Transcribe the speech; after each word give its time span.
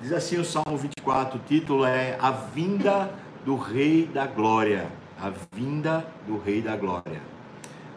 Diz 0.00 0.12
assim 0.12 0.38
o 0.38 0.44
Salmo 0.46 0.78
24, 0.78 1.38
o 1.38 1.42
título 1.42 1.84
é 1.84 2.16
A 2.18 2.30
Vinda 2.30 3.12
do 3.44 3.54
Rei 3.54 4.06
da 4.06 4.26
Glória. 4.26 4.90
A 5.20 5.30
Vinda 5.52 6.06
do 6.26 6.38
Rei 6.38 6.62
da 6.62 6.74
Glória. 6.74 7.20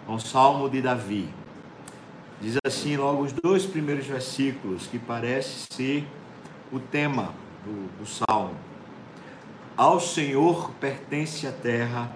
É 0.05 0.11
um 0.11 0.19
salmo 0.19 0.69
de 0.69 0.81
Davi. 0.81 1.29
Diz 2.41 2.57
assim 2.65 2.97
logo 2.97 3.23
os 3.23 3.31
dois 3.31 3.65
primeiros 3.65 4.05
versículos, 4.05 4.85
que 4.85 4.99
parece 4.99 5.67
ser 5.73 6.05
o 6.73 6.79
tema 6.79 7.33
do, 7.63 7.99
do 7.99 8.05
salmo. 8.05 8.57
Ao 9.77 9.97
Senhor 9.97 10.71
pertence 10.81 11.47
a 11.47 11.53
terra 11.53 12.11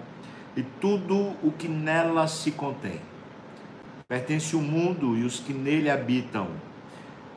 e 0.54 0.62
tudo 0.62 1.34
o 1.42 1.50
que 1.50 1.66
nela 1.66 2.28
se 2.28 2.50
contém. 2.50 3.00
Pertence 4.06 4.54
o 4.54 4.60
mundo 4.60 5.16
e 5.16 5.24
os 5.24 5.40
que 5.40 5.54
nele 5.54 5.88
habitam. 5.88 6.48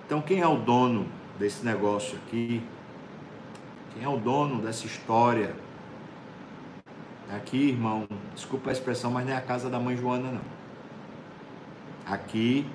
Então, 0.05 0.21
quem 0.21 0.41
é 0.41 0.47
o 0.47 0.57
dono 0.57 1.20
desse 1.41 1.65
negócio 1.65 2.17
aqui? 2.17 2.61
Quem 3.93 4.03
é 4.03 4.07
o 4.07 4.17
dono 4.17 4.61
dessa 4.61 4.85
história? 4.85 5.55
Aqui, 7.35 7.69
irmão, 7.69 8.07
desculpa 8.35 8.69
a 8.69 8.73
expressão, 8.73 9.09
mas 9.09 9.25
não 9.25 9.33
é 9.33 9.37
a 9.37 9.41
casa 9.41 9.69
da 9.69 9.79
mãe 9.79 9.97
Joana, 9.97 10.31
não. 10.31 10.41
Aqui 12.05 12.67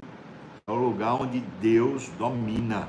é 0.66 0.72
o 0.72 0.74
lugar 0.74 1.14
onde 1.14 1.40
Deus 1.60 2.08
domina. 2.18 2.88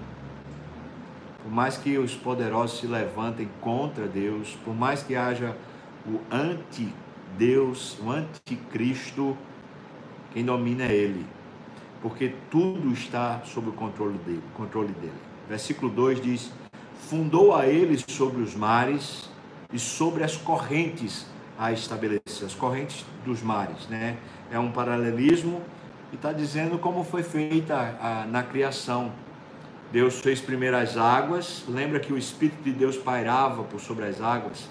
Por 1.43 1.51
mais 1.51 1.77
que 1.77 1.97
os 1.97 2.15
poderosos 2.15 2.79
se 2.79 2.87
levantem 2.87 3.47
contra 3.61 4.07
Deus, 4.07 4.57
por 4.65 4.75
mais 4.75 5.03
que 5.03 5.15
haja 5.15 5.55
o 6.07 6.19
anti-Deus, 6.33 7.99
o 7.99 8.09
anticristo, 8.09 9.37
quem 10.31 10.43
domina 10.43 10.85
é 10.85 10.93
Ele. 10.93 11.25
Porque 12.01 12.33
tudo 12.49 12.91
está 12.91 13.41
sob 13.45 13.69
o 13.69 13.73
controle 13.73 14.17
dele. 14.19 14.43
Controle 14.55 14.93
dele. 14.93 15.36
Versículo 15.47 15.91
2 15.91 16.21
diz: 16.21 16.51
Fundou 17.09 17.55
a 17.55 17.65
ele 17.65 17.97
sobre 18.07 18.41
os 18.41 18.55
mares 18.55 19.29
e 19.71 19.79
sobre 19.79 20.23
as 20.23 20.35
correntes 20.35 21.25
a 21.57 21.71
estabelecer, 21.71 22.45
as 22.45 22.53
correntes 22.53 23.05
dos 23.25 23.41
mares, 23.41 23.87
né? 23.87 24.17
É 24.51 24.59
um 24.59 24.71
paralelismo 24.71 25.61
e 26.11 26.15
está 26.15 26.31
dizendo 26.31 26.77
como 26.77 27.03
foi 27.03 27.23
feita 27.23 27.97
a, 27.99 28.25
na 28.25 28.43
criação. 28.43 29.11
Deus 29.91 30.19
fez 30.19 30.41
primeiro 30.41 30.75
as 30.75 30.97
águas, 30.97 31.63
lembra 31.67 31.99
que 31.99 32.11
o 32.11 32.17
Espírito 32.17 32.61
de 32.61 32.71
Deus 32.71 32.97
pairava 32.97 33.63
por 33.63 33.79
sobre 33.79 34.05
as 34.05 34.21
águas, 34.21 34.67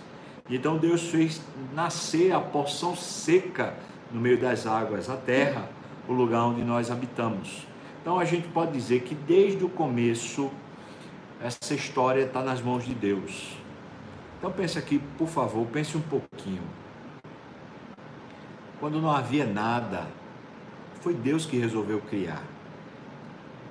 então 0.48 0.76
Deus 0.76 1.08
fez 1.08 1.40
nascer 1.74 2.32
a 2.32 2.40
porção 2.40 2.94
seca 2.94 3.74
no 4.12 4.20
meio 4.20 4.38
das 4.38 4.66
águas, 4.66 5.08
a 5.08 5.16
terra, 5.16 5.68
o 6.06 6.12
lugar 6.12 6.44
onde 6.44 6.62
nós 6.62 6.90
habitamos. 6.90 7.66
Então 8.02 8.18
a 8.18 8.24
gente 8.24 8.46
pode 8.48 8.72
dizer 8.72 9.00
que 9.00 9.14
desde 9.14 9.64
o 9.64 9.68
começo 9.68 10.50
essa 11.46 11.74
história 11.74 12.24
está 12.24 12.42
nas 12.42 12.60
mãos 12.60 12.84
de 12.84 12.92
Deus. 12.92 13.56
Então 14.38 14.50
pense 14.50 14.76
aqui, 14.76 14.98
por 15.16 15.28
favor, 15.28 15.64
pense 15.68 15.96
um 15.96 16.00
pouquinho. 16.00 16.62
Quando 18.80 19.00
não 19.00 19.10
havia 19.10 19.46
nada, 19.46 20.08
foi 21.00 21.14
Deus 21.14 21.46
que 21.46 21.56
resolveu 21.56 22.00
criar. 22.00 22.42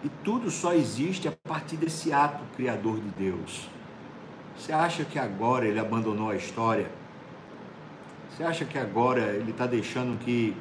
E 0.04 0.10
tudo 0.24 0.50
só 0.50 0.74
existe 0.74 1.28
a 1.28 1.34
partir 1.44 1.76
desse 1.76 2.14
ato 2.14 2.44
criador 2.56 2.96
de 2.96 3.10
Deus. 3.10 3.70
Você 4.56 4.72
acha 4.72 5.04
que 5.04 5.20
agora 5.20 5.66
ele 5.66 5.80
abandonou 5.80 6.30
a 6.30 6.36
história? 6.36 6.90
Você 8.30 8.44
acha 8.44 8.64
que 8.64 8.78
agora 8.78 9.22
ele 9.34 9.52
está 9.52 9.68
deixando 9.68 10.18
que 10.20 10.56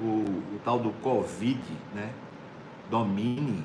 o, 0.00 0.22
o, 0.56 0.60
tal 0.64 0.78
do 0.78 0.92
Covid 1.02 1.60
né, 1.94 2.10
domine 2.90 3.64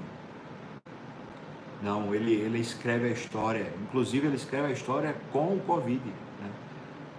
não, 1.84 2.16
ele, 2.16 2.34
ele 2.34 2.60
escreve 2.60 3.08
a 3.08 3.12
história, 3.12 3.70
inclusive 3.82 4.26
ele 4.26 4.38
escreve 4.38 4.68
a 4.68 4.72
história 4.72 5.14
com 5.34 5.54
o 5.54 5.60
Covid. 5.60 6.00
Né? 6.06 6.50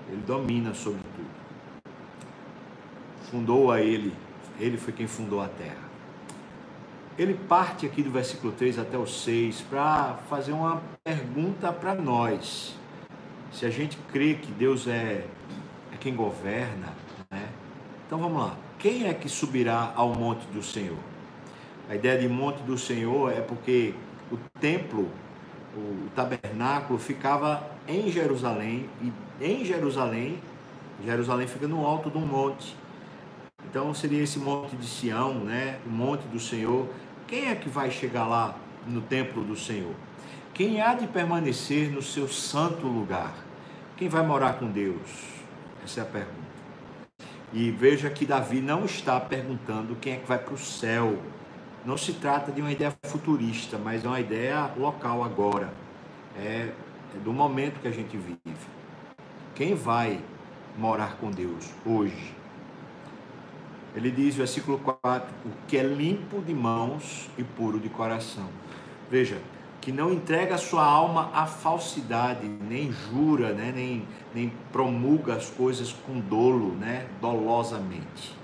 Ele 0.09 0.23
domina 0.27 0.73
sobre 0.73 1.03
tudo. 1.15 1.93
Fundou 3.31 3.71
a 3.71 3.83
ele, 3.83 4.15
ele 4.59 4.79
foi 4.79 4.95
quem 4.95 5.07
fundou 5.07 5.43
a 5.43 5.49
terra. 5.49 5.85
Ele 7.19 7.35
parte 7.35 7.85
aqui 7.85 8.03
do 8.03 8.11
versículo 8.11 8.55
3 8.55 8.79
até 8.79 8.97
o 8.97 9.07
6 9.07 9.61
para 9.69 10.15
fazer 10.31 10.53
uma 10.53 10.83
pergunta 11.05 11.71
para 11.71 11.95
nós. 11.95 12.75
Se 13.53 13.67
a 13.67 13.71
gente 13.71 13.99
crê 14.11 14.35
que 14.35 14.51
Deus 14.51 14.89
é, 14.89 15.27
é 15.93 15.97
quem 16.01 16.17
governa, 16.17 16.89
né? 17.31 17.49
Então 18.07 18.19
vamos 18.19 18.43
lá. 18.43 18.57
Quem 18.79 19.07
é 19.07 19.15
que 19.15 19.29
subirá 19.29 19.93
ao 19.95 20.15
monte 20.15 20.47
do 20.47 20.63
Senhor? 20.63 20.99
A 21.89 21.95
ideia 21.95 22.19
de 22.19 22.29
monte 22.29 22.63
do 22.63 22.79
Senhor 22.79 23.31
é 23.31 23.41
porque 23.41 23.95
o 24.31 24.39
templo, 24.59 25.11
o 25.77 26.09
tabernáculo 26.15 26.99
ficava 26.99 27.69
em 27.87 28.11
Jerusalém 28.11 28.89
e 29.03 29.13
em 29.45 29.65
Jerusalém, 29.65 30.39
Jerusalém 31.05 31.47
fica 31.47 31.67
no 31.67 31.85
alto 31.85 32.11
de 32.11 32.17
um 32.17 32.27
monte. 32.27 32.77
Então 33.69 33.93
seria 33.93 34.23
esse 34.23 34.39
monte 34.39 34.77
de 34.77 34.87
Sião, 34.87 35.35
né? 35.35 35.79
O 35.85 35.91
monte 35.91 36.23
do 36.29 36.39
Senhor. 36.39 36.89
Quem 37.27 37.49
é 37.49 37.55
que 37.55 37.69
vai 37.69 37.91
chegar 37.91 38.27
lá 38.27 38.57
no 38.87 39.01
templo 39.01 39.43
do 39.43 39.57
Senhor? 39.57 39.95
Quem 40.53 40.81
há 40.81 40.95
de 40.95 41.07
permanecer 41.07 41.91
no 41.91 42.01
seu 42.01 42.29
santo 42.29 42.87
lugar? 42.87 43.35
Quem 43.97 44.09
vai 44.09 44.25
morar 44.25 44.55
com 44.55 44.71
Deus? 44.71 45.11
Essa 45.83 46.01
é 46.01 46.03
a 46.03 46.07
pergunta. 46.07 46.45
E 47.53 47.71
veja 47.71 48.11
que 48.11 48.27
Davi 48.27 48.61
não 48.61 48.85
está 48.85 49.19
perguntando 49.19 49.97
quem 49.97 50.15
é 50.15 50.17
que 50.17 50.27
vai 50.27 50.39
para 50.39 50.55
o 50.55 50.59
céu, 50.59 51.19
não 51.85 51.99
se 51.99 52.15
trata 52.15 52.51
de 52.51 52.61
uma 52.61 52.73
ideia 52.73 52.97
futurista, 53.05 53.77
mas 53.77 54.05
é 54.05 54.09
uma 54.09 54.21
ideia 54.21 54.71
local 54.77 55.23
agora. 55.23 55.73
É, 56.37 56.73
é 57.15 57.19
do 57.23 57.33
momento 57.33 57.81
que 57.81 57.89
a 57.89 57.91
gente 57.91 58.17
vive. 58.17 58.39
Quem 59.55 59.75
vai 59.75 60.19
morar 60.79 61.17
com 61.17 61.31
Deus 61.31 61.71
hoje? 61.85 62.35
Ele 63.95 64.11
diz, 64.11 64.35
versículo 64.35 64.79
4, 64.79 65.33
o 65.45 65.51
que 65.69 65.77
é 65.77 65.83
limpo 65.83 66.41
de 66.41 66.53
mãos 66.53 67.29
e 67.39 67.45
puro 67.45 67.79
de 67.79 67.89
coração. 67.89 68.49
Veja, 69.09 69.41
que 69.81 69.93
não 69.93 70.13
entrega 70.13 70.57
sua 70.59 70.85
alma 70.85 71.31
à 71.33 71.47
falsidade, 71.47 72.49
nem 72.49 72.91
jura, 72.91 73.53
né? 73.53 73.73
nem, 73.73 74.09
nem 74.35 74.53
promulga 74.73 75.35
as 75.35 75.51
coisas 75.51 75.93
com 75.93 76.19
dolo, 76.19 76.75
né? 76.75 77.07
dolosamente 77.21 78.44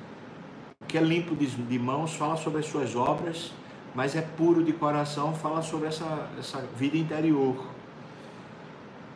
que 0.90 0.98
é 0.98 1.00
limpo 1.00 1.34
de 1.36 1.78
mãos 1.78 2.14
fala 2.14 2.36
sobre 2.36 2.60
as 2.60 2.66
suas 2.66 2.96
obras, 2.96 3.52
mas 3.94 4.16
é 4.16 4.22
puro 4.22 4.62
de 4.62 4.72
coração, 4.72 5.34
fala 5.34 5.62
sobre 5.62 5.88
essa, 5.88 6.28
essa 6.38 6.60
vida 6.76 6.96
interior. 6.96 7.64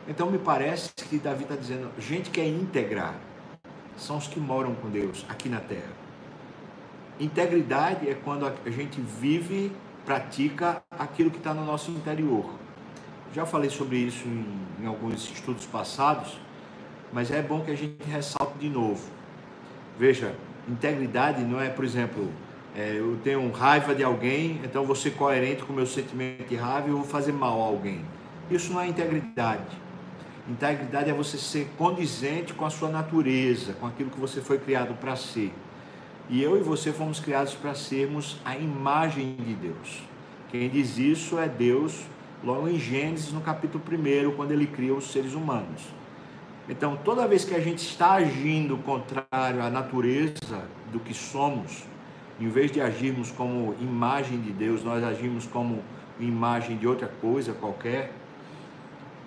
Então 0.07 0.29
me 0.29 0.37
parece 0.37 0.91
que 0.93 1.17
Davi 1.17 1.43
está 1.43 1.55
dizendo, 1.55 1.89
gente 1.99 2.29
que 2.29 2.39
é 2.39 2.47
íntegra, 2.47 3.13
são 3.97 4.17
os 4.17 4.27
que 4.27 4.39
moram 4.39 4.75
com 4.75 4.89
Deus 4.89 5.25
aqui 5.29 5.49
na 5.49 5.59
terra. 5.59 5.91
Integridade 7.19 8.09
é 8.09 8.13
quando 8.13 8.45
a 8.45 8.69
gente 8.69 8.99
vive, 8.99 9.71
pratica 10.05 10.83
aquilo 10.91 11.31
que 11.31 11.37
está 11.37 11.53
no 11.53 11.65
nosso 11.65 11.91
interior. 11.91 12.45
Já 13.33 13.45
falei 13.45 13.69
sobre 13.69 13.97
isso 13.97 14.27
em, 14.27 14.83
em 14.83 14.85
alguns 14.85 15.31
estudos 15.31 15.65
passados, 15.65 16.37
mas 17.11 17.31
é 17.31 17.41
bom 17.41 17.61
que 17.61 17.71
a 17.71 17.75
gente 17.75 18.03
ressalte 18.03 18.57
de 18.59 18.69
novo. 18.69 19.01
Veja, 19.97 20.35
Integridade 20.67 21.43
não 21.43 21.61
é, 21.61 21.69
por 21.69 21.85
exemplo, 21.85 22.31
é, 22.75 22.95
eu 22.97 23.17
tenho 23.23 23.49
raiva 23.51 23.93
de 23.93 24.03
alguém, 24.03 24.59
então 24.63 24.83
vou 24.83 24.95
ser 24.95 25.11
coerente 25.11 25.63
com 25.63 25.71
o 25.71 25.75
meu 25.75 25.85
sentimento 25.85 26.49
de 26.49 26.55
raiva 26.55 26.87
e 26.89 26.91
vou 26.91 27.03
fazer 27.03 27.31
mal 27.31 27.61
a 27.61 27.65
alguém. 27.65 28.01
Isso 28.49 28.73
não 28.73 28.81
é 28.81 28.87
integridade. 28.87 29.85
Integridade 30.47 31.09
é 31.09 31.13
você 31.13 31.37
ser 31.37 31.69
condizente 31.77 32.53
com 32.53 32.65
a 32.65 32.69
sua 32.69 32.89
natureza, 32.89 33.73
com 33.73 33.87
aquilo 33.87 34.09
que 34.09 34.19
você 34.19 34.41
foi 34.41 34.57
criado 34.57 34.93
para 34.99 35.15
ser. 35.15 35.53
E 36.29 36.41
eu 36.41 36.57
e 36.57 36.61
você 36.61 36.91
fomos 36.91 37.19
criados 37.19 37.53
para 37.53 37.73
sermos 37.75 38.39
a 38.43 38.57
imagem 38.57 39.35
de 39.35 39.53
Deus. 39.53 40.03
Quem 40.51 40.69
diz 40.69 40.97
isso 40.97 41.39
é 41.39 41.47
Deus, 41.47 42.01
logo 42.43 42.67
em 42.67 42.79
Gênesis, 42.79 43.31
no 43.31 43.41
capítulo 43.41 43.83
1, 43.89 44.35
quando 44.35 44.51
ele 44.51 44.67
cria 44.67 44.93
os 44.93 45.11
seres 45.11 45.33
humanos. 45.33 45.81
Então, 46.67 46.97
toda 46.97 47.27
vez 47.27 47.45
que 47.45 47.53
a 47.53 47.59
gente 47.59 47.79
está 47.79 48.13
agindo 48.13 48.77
contrário 48.77 49.61
à 49.61 49.69
natureza 49.69 50.63
do 50.91 50.99
que 50.99 51.13
somos, 51.13 51.83
em 52.39 52.49
vez 52.49 52.71
de 52.71 52.81
agirmos 52.81 53.31
como 53.31 53.75
imagem 53.79 54.41
de 54.41 54.51
Deus, 54.51 54.83
nós 54.83 55.03
agimos 55.03 55.45
como 55.45 55.83
imagem 56.19 56.77
de 56.77 56.87
outra 56.87 57.07
coisa 57.21 57.53
qualquer, 57.53 58.11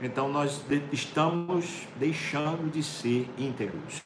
então 0.02 0.28
nós 0.28 0.64
estamos 0.92 1.86
deixando 1.96 2.70
de 2.70 2.82
ser 2.82 3.28
íntegros, 3.38 4.02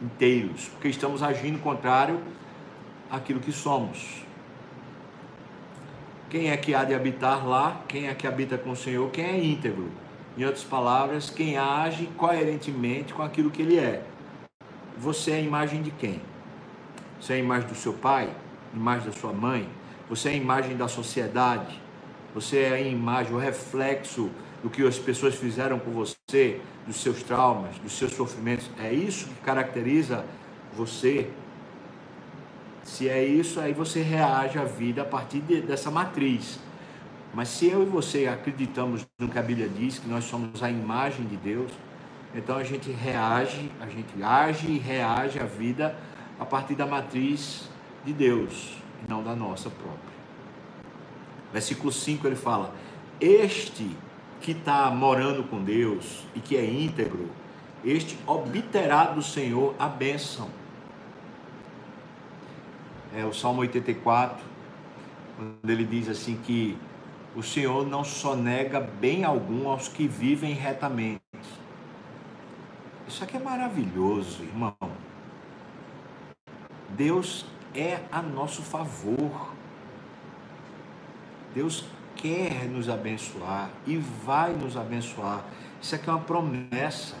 inteiros, 0.00 0.68
porque 0.68 0.88
estamos 0.88 1.22
agindo 1.22 1.58
contrário 1.58 2.20
àquilo 3.10 3.40
que 3.40 3.52
somos. 3.52 4.24
Quem 6.30 6.50
é 6.50 6.56
que 6.56 6.74
há 6.74 6.84
de 6.84 6.94
habitar 6.94 7.46
lá? 7.46 7.82
Quem 7.86 8.08
é 8.08 8.14
que 8.14 8.26
habita 8.26 8.58
com 8.58 8.70
o 8.70 8.76
Senhor? 8.76 9.10
Quem 9.10 9.24
é 9.24 9.44
íntegro? 9.44 9.90
Em 10.36 10.44
outras 10.44 10.64
palavras, 10.64 11.30
quem 11.30 11.56
age 11.56 12.06
coerentemente 12.16 13.14
com 13.14 13.22
aquilo 13.22 13.50
que 13.50 13.62
ele 13.62 13.78
é. 13.78 14.02
Você 14.98 15.30
é 15.30 15.36
a 15.36 15.40
imagem 15.40 15.82
de 15.82 15.90
quem? 15.90 16.20
Você 17.18 17.32
é 17.32 17.36
a 17.36 17.38
imagem 17.38 17.68
do 17.68 17.74
seu 17.74 17.94
pai? 17.94 18.28
Imagem 18.74 19.06
da 19.06 19.12
sua 19.12 19.32
mãe? 19.32 19.66
Você 20.10 20.28
é 20.28 20.32
a 20.32 20.36
imagem 20.36 20.76
da 20.76 20.88
sociedade? 20.88 21.80
Você 22.34 22.58
é 22.58 22.72
a 22.74 22.80
imagem, 22.80 23.34
o 23.34 23.38
reflexo 23.38 24.30
do 24.62 24.68
que 24.68 24.86
as 24.86 24.98
pessoas 24.98 25.34
fizeram 25.34 25.78
com 25.78 25.90
você, 25.90 26.60
dos 26.86 26.96
seus 26.96 27.22
traumas, 27.22 27.78
dos 27.78 27.96
seus 27.96 28.12
sofrimentos. 28.12 28.68
É 28.78 28.92
isso 28.92 29.28
que 29.28 29.40
caracteriza 29.42 30.22
você. 30.76 31.30
Se 32.84 33.08
é 33.08 33.24
isso, 33.24 33.58
aí 33.58 33.72
você 33.72 34.02
reage 34.02 34.58
à 34.58 34.64
vida 34.64 35.00
a 35.00 35.04
partir 35.04 35.40
de, 35.40 35.62
dessa 35.62 35.90
matriz. 35.90 36.58
Mas 37.34 37.48
se 37.48 37.66
eu 37.66 37.82
e 37.82 37.86
você 37.86 38.26
acreditamos 38.26 39.06
no 39.18 39.28
que 39.28 39.38
a 39.38 39.42
Bíblia 39.42 39.68
diz, 39.68 39.98
que 39.98 40.08
nós 40.08 40.24
somos 40.24 40.62
a 40.62 40.70
imagem 40.70 41.26
de 41.26 41.36
Deus, 41.36 41.70
então 42.34 42.56
a 42.56 42.64
gente 42.64 42.90
reage, 42.90 43.70
a 43.80 43.86
gente 43.86 44.22
age 44.22 44.70
e 44.70 44.78
reage 44.78 45.38
à 45.38 45.44
vida 45.44 45.96
a 46.38 46.44
partir 46.44 46.74
da 46.74 46.86
matriz 46.86 47.68
de 48.04 48.12
Deus 48.12 48.76
e 49.02 49.10
não 49.10 49.22
da 49.22 49.34
nossa 49.34 49.70
própria. 49.70 50.16
Versículo 51.52 51.92
5 51.92 52.26
ele 52.26 52.36
fala: 52.36 52.74
Este 53.20 53.90
que 54.40 54.52
está 54.52 54.90
morando 54.90 55.44
com 55.44 55.62
Deus 55.62 56.24
e 56.34 56.40
que 56.40 56.56
é 56.56 56.64
íntegro, 56.64 57.30
este 57.84 58.18
obterá 58.26 59.04
do 59.06 59.22
Senhor 59.22 59.74
a 59.78 59.88
bênção. 59.88 60.48
É 63.14 63.24
o 63.24 63.32
Salmo 63.32 63.60
84, 63.60 64.44
quando 65.36 65.70
ele 65.70 65.84
diz 65.84 66.08
assim 66.08 66.36
que 66.44 66.76
o 67.36 67.42
Senhor 67.42 67.86
não 67.86 68.02
só 68.02 68.34
nega 68.34 68.80
bem 68.80 69.22
algum 69.22 69.68
aos 69.68 69.88
que 69.88 70.08
vivem 70.08 70.54
retamente. 70.54 71.20
Isso 73.06 73.22
aqui 73.22 73.36
é 73.36 73.40
maravilhoso, 73.40 74.42
irmão. 74.42 74.74
Deus 76.88 77.44
é 77.74 78.00
a 78.10 78.22
nosso 78.22 78.62
favor. 78.62 79.52
Deus 81.54 81.84
quer 82.16 82.64
nos 82.64 82.88
abençoar 82.88 83.70
e 83.86 83.98
vai 83.98 84.54
nos 84.54 84.74
abençoar. 84.74 85.44
Isso 85.80 85.94
aqui 85.94 86.08
é 86.08 86.12
uma 86.12 86.22
promessa. 86.22 87.16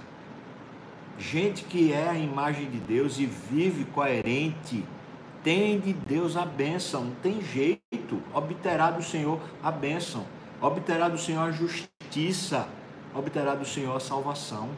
Gente 1.18 1.62
que 1.64 1.92
é 1.92 2.08
a 2.08 2.18
imagem 2.18 2.70
de 2.70 2.78
Deus 2.78 3.18
e 3.18 3.26
vive 3.26 3.84
coerente, 3.84 4.82
tem 5.46 5.78
de 5.78 5.92
Deus 5.92 6.36
a 6.36 6.44
bênção, 6.44 7.04
não 7.04 7.14
tem 7.14 7.40
jeito. 7.40 8.20
Obterá 8.34 8.90
do 8.90 9.00
Senhor 9.00 9.40
a 9.62 9.70
bênção, 9.70 10.26
obterá 10.60 11.08
do 11.08 11.16
Senhor 11.16 11.40
a 11.42 11.52
justiça, 11.52 12.66
obterá 13.14 13.54
do 13.54 13.64
Senhor 13.64 13.94
a 13.94 14.00
salvação. 14.00 14.68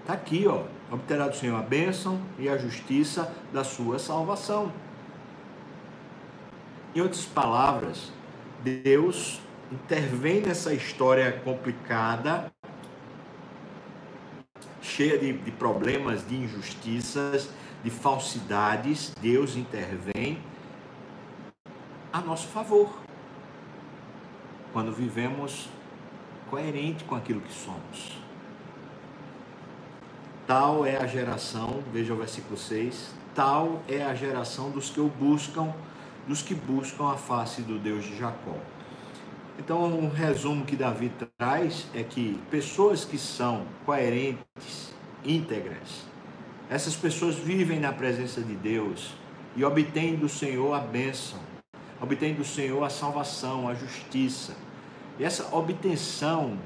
Está 0.00 0.14
aqui, 0.14 0.44
ó. 0.48 0.64
Obterá 0.90 1.28
do 1.28 1.36
Senhor 1.36 1.56
a 1.56 1.62
bênção 1.62 2.20
e 2.36 2.48
a 2.48 2.58
justiça 2.58 3.32
da 3.52 3.62
sua 3.62 4.00
salvação. 4.00 4.72
Em 6.92 7.00
outras 7.00 7.24
palavras, 7.26 8.10
Deus 8.64 9.40
intervém 9.70 10.40
nessa 10.40 10.74
história 10.74 11.30
complicada, 11.44 12.52
cheia 14.82 15.16
de, 15.16 15.32
de 15.32 15.52
problemas, 15.52 16.26
de 16.26 16.34
injustiças, 16.34 17.48
de 17.82 17.90
falsidades. 17.90 19.12
Deus 19.20 19.56
intervém 19.56 20.38
a 22.12 22.20
nosso 22.20 22.48
favor, 22.48 22.90
quando 24.72 24.92
vivemos 24.92 25.68
coerente 26.48 27.04
com 27.04 27.14
aquilo 27.14 27.40
que 27.40 27.52
somos. 27.52 28.18
Tal 30.46 30.84
é 30.84 30.96
a 30.96 31.06
geração, 31.06 31.82
veja 31.92 32.12
o 32.12 32.16
versículo 32.16 32.56
6, 32.56 33.14
tal 33.34 33.80
é 33.86 34.02
a 34.02 34.14
geração 34.14 34.70
dos 34.70 34.90
que 34.90 35.00
o 35.00 35.08
buscam, 35.08 35.72
dos 36.26 36.42
que 36.42 36.54
buscam 36.54 37.12
a 37.12 37.16
face 37.16 37.62
do 37.62 37.78
Deus 37.78 38.04
de 38.04 38.18
Jacó. 38.18 38.56
Então, 39.58 39.84
um 39.84 40.08
resumo 40.08 40.64
que 40.64 40.74
Davi 40.74 41.12
traz 41.38 41.86
é 41.94 42.02
que 42.02 42.40
pessoas 42.50 43.04
que 43.04 43.18
são 43.18 43.66
coerentes, 43.84 44.92
íntegras, 45.24 46.09
essas 46.70 46.94
pessoas 46.94 47.34
vivem 47.34 47.80
na 47.80 47.92
presença 47.92 48.40
de 48.40 48.54
Deus 48.54 49.12
e 49.56 49.64
obtêm 49.64 50.14
do 50.16 50.28
Senhor 50.28 50.72
a 50.72 50.78
bênção, 50.78 51.38
obtêm 52.00 52.32
do 52.32 52.44
Senhor 52.44 52.82
a 52.82 52.88
salvação, 52.88 53.68
a 53.68 53.74
justiça. 53.74 54.54
E 55.18 55.24
essa 55.24 55.54
obtenção 55.54 56.56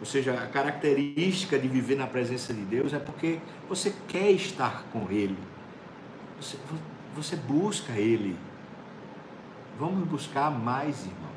ou 0.00 0.06
seja, 0.06 0.32
a 0.32 0.46
característica 0.46 1.58
de 1.58 1.66
viver 1.66 1.96
na 1.96 2.06
presença 2.06 2.54
de 2.54 2.60
Deus 2.60 2.92
é 2.92 2.98
porque 2.98 3.40
você 3.68 3.92
quer 4.06 4.30
estar 4.30 4.84
com 4.92 5.10
Ele. 5.10 5.36
Você, 6.40 6.56
você 7.14 7.34
busca 7.34 7.92
Ele. 7.92 8.36
Vamos 9.78 10.08
buscar 10.08 10.50
mais, 10.50 11.00
irmão. 11.00 11.28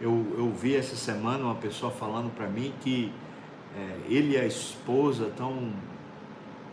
Eu, 0.00 0.34
eu 0.36 0.52
vi 0.52 0.74
essa 0.74 0.96
semana 0.96 1.44
uma 1.44 1.54
pessoa 1.54 1.92
falando 1.92 2.34
para 2.34 2.46
mim 2.46 2.72
que 2.80 3.12
é, 3.76 4.12
ele 4.12 4.34
e 4.34 4.38
a 4.38 4.44
esposa 4.44 5.28
estão 5.28 5.72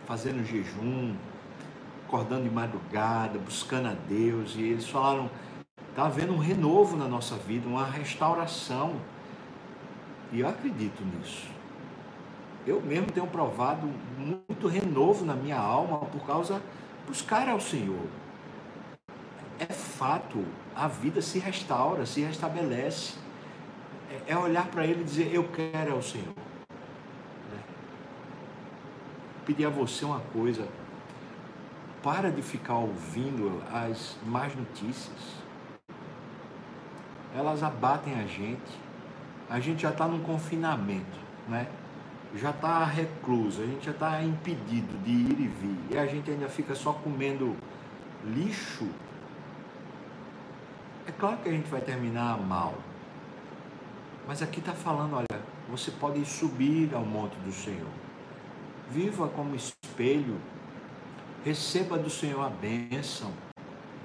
fazendo 0.06 0.44
jejum, 0.44 1.14
acordando 2.06 2.44
de 2.44 2.50
madrugada, 2.50 3.38
buscando 3.38 3.88
a 3.88 3.94
Deus, 4.08 4.54
e 4.56 4.62
eles 4.62 4.88
falaram: 4.88 5.30
está 5.90 6.06
havendo 6.06 6.32
um 6.32 6.38
renovo 6.38 6.96
na 6.96 7.06
nossa 7.06 7.36
vida, 7.36 7.68
uma 7.68 7.86
restauração 7.86 8.94
e 10.32 10.40
eu 10.40 10.48
acredito 10.48 11.04
nisso. 11.04 11.46
Eu 12.66 12.80
mesmo 12.80 13.12
tenho 13.12 13.26
provado 13.26 13.86
muito 14.18 14.66
renovo 14.66 15.26
na 15.26 15.34
minha 15.34 15.58
alma 15.58 15.98
por 15.98 16.24
causa 16.24 16.62
buscar 17.06 17.48
ao 17.48 17.60
Senhor. 17.60 18.06
É 19.58 19.66
fato, 19.66 20.42
a 20.74 20.88
vida 20.88 21.20
se 21.20 21.38
restaura, 21.38 22.06
se 22.06 22.22
restabelece. 22.22 23.14
É, 24.26 24.32
é 24.32 24.38
olhar 24.38 24.68
para 24.68 24.86
Ele 24.86 25.02
e 25.02 25.04
dizer: 25.04 25.34
Eu 25.34 25.44
quero 25.48 25.92
ao 25.92 26.02
Senhor. 26.02 26.34
Pedir 29.46 29.66
a 29.66 29.70
você 29.70 30.04
uma 30.04 30.20
coisa: 30.20 30.66
para 32.02 32.30
de 32.30 32.42
ficar 32.42 32.76
ouvindo 32.76 33.62
as 33.72 34.16
más 34.24 34.54
notícias. 34.54 35.42
Elas 37.34 37.62
abatem 37.62 38.14
a 38.20 38.26
gente 38.26 38.82
a 39.52 39.60
gente 39.60 39.82
já 39.82 39.90
está 39.90 40.08
num 40.08 40.22
confinamento, 40.22 41.18
né? 41.46 41.68
já 42.34 42.48
está 42.48 42.82
recluso, 42.86 43.60
a 43.60 43.66
gente 43.66 43.84
já 43.84 43.90
está 43.90 44.22
impedido 44.22 44.96
de 45.04 45.10
ir 45.10 45.40
e 45.40 45.46
vir, 45.46 45.78
e 45.90 45.98
a 45.98 46.06
gente 46.06 46.30
ainda 46.30 46.48
fica 46.48 46.74
só 46.74 46.94
comendo 46.94 47.54
lixo, 48.24 48.88
é 51.06 51.12
claro 51.12 51.36
que 51.42 51.50
a 51.50 51.52
gente 51.52 51.68
vai 51.68 51.82
terminar 51.82 52.38
mal. 52.38 52.74
Mas 54.26 54.40
aqui 54.40 54.60
está 54.60 54.72
falando, 54.72 55.16
olha, 55.16 55.42
você 55.68 55.90
pode 55.90 56.24
subir 56.24 56.94
ao 56.94 57.04
monte 57.04 57.34
do 57.40 57.52
Senhor. 57.52 57.90
Viva 58.92 59.26
como 59.26 59.56
espelho. 59.56 60.36
Receba 61.42 61.96
do 61.96 62.10
Senhor 62.10 62.44
a 62.44 62.50
bênção. 62.50 63.32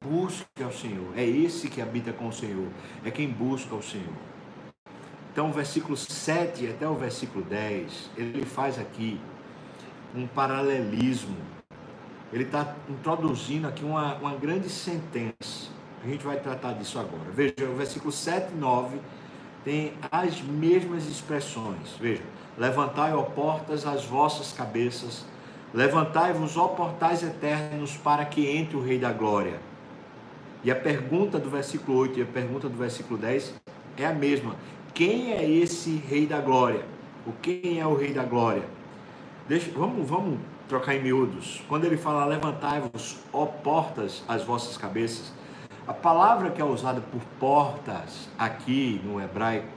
Busque 0.01 0.63
ao 0.63 0.71
Senhor. 0.71 1.11
É 1.17 1.25
esse 1.25 1.69
que 1.69 1.81
habita 1.81 2.13
com 2.13 2.29
o 2.29 2.31
Senhor. 2.31 2.69
É 3.03 3.11
quem 3.11 3.27
busca 3.27 3.75
o 3.75 3.83
Senhor. 3.83 4.13
Então, 5.29 5.49
o 5.49 5.53
versículo 5.53 5.97
7 5.97 6.67
até 6.67 6.87
o 6.87 6.95
versículo 6.95 7.43
10, 7.43 8.11
ele 8.15 8.45
faz 8.45 8.79
aqui 8.79 9.19
um 10.15 10.25
paralelismo. 10.25 11.35
Ele 12.31 12.43
está 12.43 12.73
introduzindo 12.87 13.67
aqui 13.67 13.83
uma, 13.83 14.15
uma 14.15 14.35
grande 14.35 14.69
sentença. 14.69 15.69
A 16.01 16.07
gente 16.07 16.23
vai 16.23 16.39
tratar 16.39 16.71
disso 16.73 16.97
agora. 16.97 17.29
Veja, 17.33 17.69
o 17.69 17.75
versículo 17.75 18.13
7 18.13 18.53
e 18.53 18.55
9 18.55 19.01
tem 19.67 19.91
as 20.09 20.41
mesmas 20.41 21.05
expressões. 21.09 21.97
Veja, 21.99 22.23
levantai, 22.57 23.13
ó 23.13 23.23
portas, 23.23 23.85
as 23.85 24.05
vossas 24.05 24.53
cabeças, 24.53 25.25
levantai-vos, 25.73 26.55
ó 26.55 26.69
portais 26.69 27.21
eternos, 27.21 27.97
para 27.97 28.23
que 28.23 28.47
entre 28.47 28.77
o 28.77 28.81
Rei 28.81 28.97
da 28.97 29.11
Glória. 29.11 29.59
E 30.63 30.71
a 30.71 30.75
pergunta 30.75 31.37
do 31.37 31.49
versículo 31.49 31.97
8 31.97 32.19
e 32.19 32.21
a 32.21 32.25
pergunta 32.25 32.69
do 32.69 32.77
versículo 32.77 33.19
10 33.19 33.55
é 33.97 34.05
a 34.05 34.13
mesma 34.13 34.55
quem 34.93 35.33
é 35.33 35.47
esse 35.47 35.97
Rei 35.97 36.25
da 36.25 36.39
Glória? 36.39 36.85
O 37.25 37.33
quem 37.33 37.81
é 37.81 37.85
o 37.85 37.93
Rei 37.93 38.13
da 38.13 38.23
Glória? 38.23 38.63
Deixa, 39.49 39.69
vamos, 39.71 40.07
vamos 40.07 40.39
trocar 40.69 40.95
em 40.95 41.03
miúdos. 41.03 41.61
Quando 41.67 41.83
ele 41.83 41.97
fala 41.97 42.25
levantai-vos, 42.25 43.17
ó 43.33 43.45
portas, 43.45 44.23
as 44.29 44.43
vossas 44.43 44.77
cabeças, 44.77 45.33
a 45.87 45.93
palavra 45.93 46.49
que 46.49 46.61
é 46.61 46.65
usada 46.65 46.99
por 46.99 47.21
portas 47.39 48.27
aqui 48.37 49.01
no 49.05 49.21
hebraico 49.21 49.69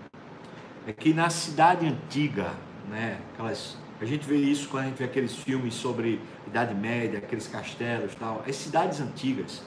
é 0.84 0.92
que 0.92 1.14
na 1.14 1.30
cidade 1.30 1.86
antiga, 1.86 2.50
né, 2.88 3.20
aquelas, 3.32 3.78
a 4.00 4.04
gente 4.04 4.26
vê 4.26 4.36
isso 4.36 4.68
quando 4.68 4.84
a 4.84 4.86
gente 4.88 4.98
vê 4.98 5.04
aqueles 5.04 5.36
filmes 5.36 5.72
sobre 5.74 6.20
Idade 6.48 6.74
Média, 6.74 7.18
aqueles 7.18 7.46
castelos 7.46 8.12
tal, 8.16 8.42
as 8.46 8.56
cidades 8.56 9.00
antigas 9.00 9.62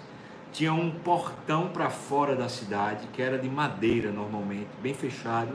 tinha 0.51 0.73
um 0.73 0.91
portão 0.91 1.69
para 1.69 1.89
fora 1.89 2.35
da 2.35 2.49
cidade, 2.49 3.07
que 3.13 3.21
era 3.21 3.39
de 3.39 3.49
madeira 3.49 4.11
normalmente, 4.11 4.67
bem 4.81 4.93
fechado, 4.93 5.53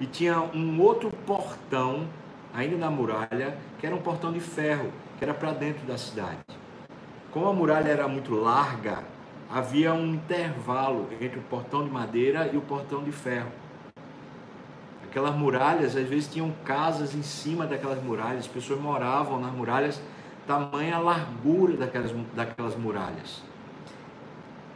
e 0.00 0.06
tinha 0.06 0.38
um 0.40 0.80
outro 0.80 1.10
portão, 1.24 2.08
ainda 2.52 2.76
na 2.76 2.90
muralha, 2.90 3.56
que 3.78 3.86
era 3.86 3.94
um 3.94 4.02
portão 4.02 4.32
de 4.32 4.40
ferro, 4.40 4.92
que 5.16 5.24
era 5.24 5.32
para 5.32 5.52
dentro 5.52 5.86
da 5.86 5.96
cidade. 5.96 6.40
Como 7.30 7.46
a 7.46 7.52
muralha 7.54 7.88
era 7.88 8.06
muito 8.06 8.34
larga, 8.34 8.98
havia 9.52 9.92
um 9.92 10.14
intervalo 10.14 11.08
entre 11.20 11.38
o 11.38 11.42
portão 11.42 11.84
de 11.84 11.90
madeira 11.90 12.48
e 12.50 12.56
o 12.56 12.62
portão 12.62 13.04
de 13.04 13.12
ferro. 13.12 13.52
Aquelas 15.04 15.34
muralhas, 15.34 15.94
às 15.94 16.08
vezes 16.08 16.26
tinham 16.26 16.50
casas 16.64 17.14
em 17.14 17.22
cima 17.22 17.66
daquelas 17.66 18.02
muralhas, 18.02 18.40
as 18.40 18.46
pessoas 18.46 18.80
moravam 18.80 19.38
nas 19.38 19.52
muralhas, 19.52 20.00
tamanha 20.46 20.98
largura 20.98 21.76
daquelas, 21.76 22.12
daquelas 22.34 22.74
muralhas. 22.76 23.42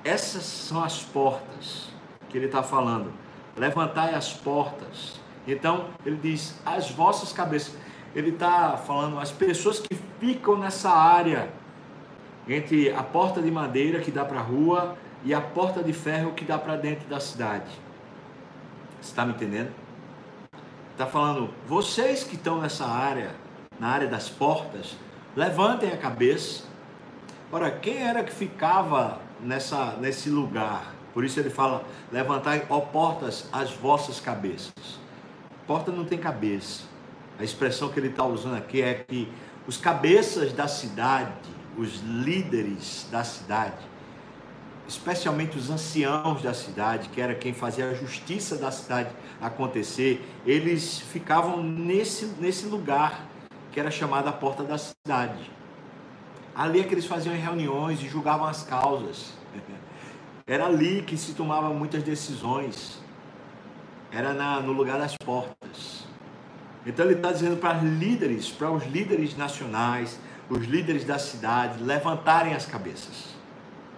Essas 0.04 0.42
são 0.42 0.84
as 0.84 1.02
portas 1.02 1.88
que 2.28 2.36
ele 2.36 2.46
está 2.46 2.62
falando. 2.62 3.10
Levantai 3.56 4.14
as 4.14 4.34
portas. 4.34 5.18
Então, 5.48 5.86
ele 6.04 6.16
diz: 6.16 6.60
as 6.66 6.90
vossas 6.90 7.32
cabeças. 7.32 7.74
Ele 8.14 8.30
está 8.30 8.76
falando 8.76 9.18
as 9.18 9.32
pessoas 9.32 9.80
que 9.80 9.94
ficam 10.20 10.58
nessa 10.58 10.90
área 10.90 11.50
entre 12.48 12.92
a 12.92 13.02
porta 13.02 13.42
de 13.42 13.50
madeira 13.50 14.00
que 14.00 14.10
dá 14.10 14.24
para 14.24 14.38
a 14.38 14.42
rua 14.42 14.96
e 15.24 15.34
a 15.34 15.40
porta 15.40 15.82
de 15.82 15.92
ferro 15.92 16.32
que 16.32 16.44
dá 16.44 16.58
para 16.58 16.76
dentro 16.76 17.08
da 17.08 17.18
cidade. 17.18 17.70
Você 19.00 19.10
está 19.10 19.24
me 19.24 19.32
entendendo? 19.32 19.70
Está 20.92 21.06
falando, 21.06 21.50
vocês 21.66 22.24
que 22.24 22.36
estão 22.36 22.60
nessa 22.60 22.86
área, 22.86 23.34
na 23.78 23.88
área 23.88 24.08
das 24.08 24.28
portas, 24.28 24.96
levantem 25.34 25.92
a 25.92 25.96
cabeça. 25.96 26.64
Ora, 27.52 27.70
quem 27.70 27.98
era 27.98 28.24
que 28.24 28.32
ficava 28.32 29.20
nessa, 29.40 29.96
nesse 30.00 30.30
lugar? 30.30 30.94
Por 31.12 31.24
isso 31.24 31.38
ele 31.38 31.50
fala: 31.50 31.84
levantai, 32.10 32.64
ó 32.70 32.80
portas, 32.80 33.48
as 33.52 33.72
vossas 33.72 34.20
cabeças. 34.20 34.72
Porta 35.66 35.90
não 35.90 36.04
tem 36.04 36.18
cabeça. 36.18 36.84
A 37.38 37.44
expressão 37.44 37.90
que 37.90 38.00
ele 38.00 38.08
está 38.08 38.24
usando 38.24 38.56
aqui 38.56 38.80
é 38.80 38.94
que 38.94 39.30
os 39.66 39.76
cabeças 39.76 40.52
da 40.52 40.66
cidade 40.66 41.32
os 41.76 42.00
líderes 42.00 43.06
da 43.10 43.22
cidade, 43.24 43.84
especialmente 44.88 45.58
os 45.58 45.70
anciãos 45.70 46.42
da 46.42 46.54
cidade, 46.54 47.08
que 47.08 47.20
era 47.20 47.34
quem 47.34 47.52
fazia 47.52 47.90
a 47.90 47.94
justiça 47.94 48.56
da 48.56 48.70
cidade 48.70 49.10
acontecer, 49.40 50.24
eles 50.46 50.98
ficavam 51.00 51.62
nesse, 51.62 52.26
nesse 52.40 52.66
lugar 52.66 53.26
que 53.72 53.80
era 53.80 53.90
chamado 53.90 54.28
a 54.28 54.32
porta 54.32 54.62
da 54.64 54.78
cidade. 54.78 55.50
Ali 56.54 56.80
é 56.80 56.84
que 56.84 56.94
eles 56.94 57.04
faziam 57.04 57.34
reuniões 57.34 58.02
e 58.02 58.08
julgavam 58.08 58.46
as 58.46 58.62
causas. 58.62 59.34
Era 60.46 60.64
ali 60.64 61.02
que 61.02 61.16
se 61.18 61.34
tomavam 61.34 61.74
muitas 61.74 62.02
decisões. 62.02 62.98
Era 64.10 64.32
na, 64.32 64.60
no 64.60 64.72
lugar 64.72 64.96
das 64.96 65.14
portas. 65.16 66.06
Então 66.86 67.04
ele 67.04 67.16
está 67.16 67.32
dizendo 67.32 67.56
para 67.56 67.74
líderes, 67.80 68.48
para 68.48 68.70
os 68.70 68.86
líderes 68.86 69.36
nacionais, 69.36 70.18
os 70.48 70.64
líderes 70.66 71.04
da 71.04 71.18
cidade 71.18 71.82
levantarem 71.82 72.54
as 72.54 72.66
cabeças. 72.66 73.36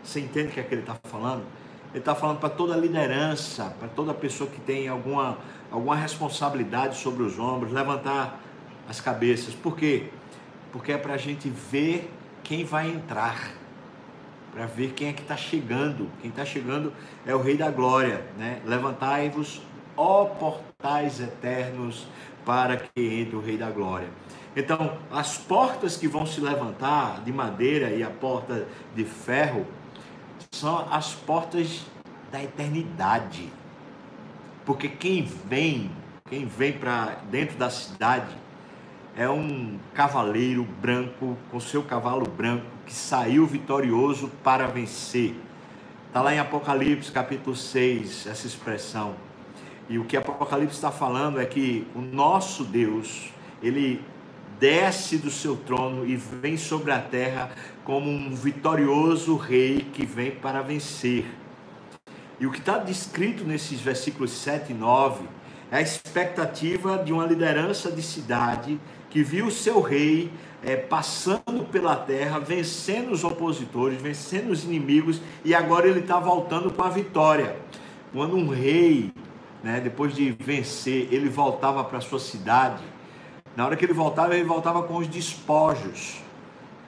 Você 0.03 0.21
entende 0.21 0.49
o 0.49 0.51
que 0.53 0.61
é 0.61 0.63
que 0.63 0.75
ele 0.75 0.81
está 0.83 0.97
falando? 1.05 1.45
Ele 1.91 1.99
está 1.99 2.15
falando 2.15 2.39
para 2.39 2.51
toda 2.51 2.77
liderança, 2.77 3.75
para 3.79 3.89
toda 3.89 4.13
pessoa 4.15 4.49
que 4.49 4.61
tem 4.61 4.89
alguma, 4.89 5.39
alguma 5.71 5.97
responsabilidade 5.97 6.97
sobre 6.97 7.23
os 7.23 7.39
ombros, 7.39 7.73
levantar 7.73 8.41
as 8.89 9.01
cabeças. 9.01 9.55
Por 9.55 9.77
quê? 9.77 10.09
Porque 10.73 10.93
é 10.93 10.99
para 10.99 11.15
a 11.15 11.19
gente 11.19 11.49
ver 11.49 12.11
quem 12.43 12.65
vai 12.65 12.91
entrar, 12.91 13.53
para 14.53 14.67
ver 14.67 14.93
quem 14.93 15.09
é 15.09 15.13
que 15.13 15.23
está 15.23 15.37
chegando. 15.37 16.11
Quem 16.21 16.31
está 16.31 16.45
chegando 16.45 16.93
é 17.27 17.35
o 17.35 17.43
Rei 17.43 17.57
da 17.57 17.71
Glória. 17.71 18.25
Né? 18.39 18.61
Levantai-vos, 18.65 19.63
ó 19.97 20.25
portais 20.25 21.21
eternos, 21.21 22.07
para 22.45 22.77
que 22.77 23.21
entre 23.21 23.37
o 23.37 23.41
Rei 23.41 23.57
da 23.57 23.71
Glória. 23.71 24.09
Então, 24.59 24.99
as 25.13 25.39
portas 25.39 25.97
que 25.97 26.09
vão 26.09 26.27
se 26.27 26.41
levantar 26.41 27.23
de 27.23 27.33
madeira 27.33 27.91
e 27.91 28.03
a 28.03 28.11
porta 28.11 28.67
de 28.93 29.05
ferro 29.05 29.65
são 30.51 30.85
as 30.91 31.15
portas 31.15 31.87
da 32.33 32.43
eternidade. 32.43 33.53
Porque 34.67 34.89
quem 34.89 35.23
vem, 35.23 35.93
quem 36.29 36.45
vem 36.45 36.73
para 36.73 37.19
dentro 37.31 37.57
da 37.57 37.71
cidade 37.71 38.37
é 39.17 39.31
um 39.31 39.79
cavaleiro 39.95 40.65
branco 40.83 41.39
com 41.53 41.61
seu 41.61 41.85
cavalo 41.85 42.29
branco 42.29 42.67
que 42.85 42.93
saiu 42.93 43.47
vitorioso 43.47 44.29
para 44.43 44.67
vencer. 44.67 45.37
Está 46.09 46.21
lá 46.21 46.35
em 46.35 46.41
Apocalipse 46.41 47.13
capítulo 47.13 47.55
6, 47.55 48.27
essa 48.27 48.49
expressão. 48.49 49.15
E 49.89 50.01
o 50.01 50.05
que 50.05 50.17
Apocalipse 50.17 50.75
está 50.75 50.91
falando 50.91 51.41
é 51.41 51.47
que 51.47 51.87
o 51.95 52.01
nosso 52.01 52.65
Deus, 52.65 53.33
ele 53.63 54.05
desce 54.59 55.19
do 55.19 55.31
seu 55.31 55.57
trono 55.57 56.07
e 56.07 56.17
vem 56.17 56.57
sobre 56.57 56.93
a 56.93 57.01
terra 57.01 57.51
como 57.85 58.11
um 58.11 58.35
vitorioso 58.35 59.37
rei 59.37 59.87
que 59.93 60.05
vem 60.05 60.31
para 60.31 60.63
vencer. 60.63 61.27
E 62.41 62.47
o 62.47 62.51
que 62.51 62.59
está 62.59 62.79
descrito 62.79 63.45
nesses 63.45 63.81
versículos 63.81 64.31
7 64.31 64.73
e 64.73 64.75
9 64.75 65.25
é 65.71 65.79
a 65.79 65.83
expectativa 65.83 66.99
de 66.99 67.13
uma 67.13 67.27
liderança 67.27 67.91
de 67.91 68.03
cidade 68.03 68.81
que 69.11 69.23
viu 69.23 69.47
o 69.47 69.51
seu 69.51 69.81
rei 69.81 70.31
é, 70.63 70.77
passando 70.77 71.67
pela 71.71 71.97
terra, 71.97 72.39
vencendo 72.39 73.13
os 73.13 73.25
opositores, 73.25 74.01
vencendo 74.01 74.51
os 74.51 74.65
inimigos, 74.65 75.21
e 75.45 75.55
agora 75.55 75.89
ele 75.89 76.01
está 76.01 76.19
voltando 76.19 76.71
com 76.71 76.83
a 76.83 76.89
vitória. 76.89 77.57
Quando 78.13 78.37
um 78.37 78.49
rei, 78.49 79.13
né, 79.63 79.81
depois 79.81 80.15
de 80.15 80.31
vencer, 80.39 81.09
ele 81.13 81.29
voltava 81.29 81.85
para 81.85 82.01
sua 82.01 82.19
cidade, 82.19 82.83
na 83.59 83.67
hora 83.67 83.75
que 83.75 83.85
ele 83.85 83.93
voltava, 83.93 84.37
ele 84.37 84.45
voltava 84.45 84.85
com 84.85 84.99
os 84.99 85.09
despojos. 85.09 86.23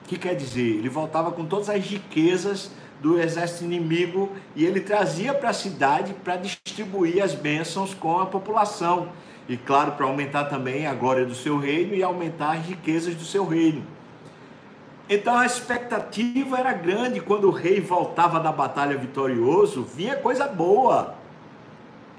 O 0.05 0.07
que 0.07 0.17
quer 0.17 0.35
dizer? 0.35 0.77
Ele 0.77 0.87
voltava 0.87 1.29
com 1.29 1.45
todas 1.45 1.69
as 1.69 1.83
riquezas 1.83 2.71
do 3.01 3.19
exército 3.19 3.65
inimigo 3.65 4.31
e 4.55 4.63
ele 4.63 4.79
trazia 4.79 5.33
para 5.33 5.49
a 5.49 5.53
cidade 5.53 6.13
para 6.13 6.37
distribuir 6.37 7.21
as 7.21 7.35
bênçãos 7.35 7.93
com 7.93 8.21
a 8.21 8.25
população. 8.25 9.09
E 9.49 9.57
claro, 9.57 9.91
para 9.91 10.05
aumentar 10.05 10.45
também 10.45 10.87
a 10.87 10.93
glória 10.93 11.25
do 11.25 11.35
seu 11.35 11.57
reino 11.59 11.93
e 11.93 12.01
aumentar 12.01 12.53
as 12.53 12.65
riquezas 12.65 13.15
do 13.15 13.25
seu 13.25 13.45
reino. 13.45 13.85
Então 15.09 15.37
a 15.37 15.45
expectativa 15.45 16.57
era 16.57 16.71
grande 16.71 17.19
quando 17.19 17.49
o 17.49 17.51
rei 17.51 17.81
voltava 17.81 18.39
da 18.39 18.49
batalha 18.53 18.95
vitorioso, 18.95 19.83
vinha 19.83 20.15
coisa 20.15 20.47
boa. 20.47 21.15